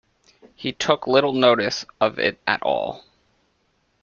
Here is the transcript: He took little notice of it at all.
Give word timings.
He 0.55 0.71
took 0.71 1.05
little 1.05 1.31
notice 1.31 1.85
of 1.99 2.17
it 2.17 2.39
at 2.47 2.63
all. 2.63 3.03